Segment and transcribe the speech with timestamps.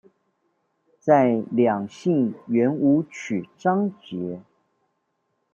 [0.99, 4.39] 在兩性圓舞曲章節